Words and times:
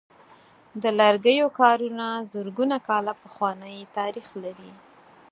د 0.81 0.83
لرګیو 0.99 1.47
کارونه 1.59 2.07
زرګونه 2.31 2.77
کاله 2.87 3.13
پخوانۍ 3.23 3.77
تاریخ 3.97 4.27
لري. 4.43 4.71